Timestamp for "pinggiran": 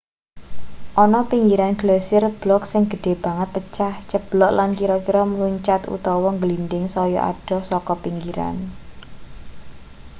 1.31-1.73, 8.03-8.55